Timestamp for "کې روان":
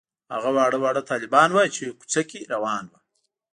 2.29-2.83